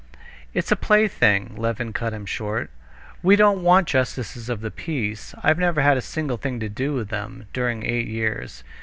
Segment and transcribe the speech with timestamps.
[0.55, 2.71] "It's a plaything," Levin cut him short.
[3.21, 5.35] "We don't want justices of the peace.
[5.43, 8.63] I've never had a single thing to do with them during eight years.